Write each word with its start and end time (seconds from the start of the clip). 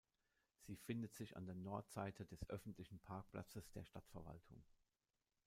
Sie 0.65 0.77
findet 0.77 1.13
sich 1.13 1.37
an 1.37 1.45
der 1.45 1.53
Nordseite 1.53 2.25
des 2.25 2.49
öffentlichen 2.49 2.97
Parkplatzes 3.01 3.69
der 3.71 3.83
Stadtverwaltung. 3.85 4.63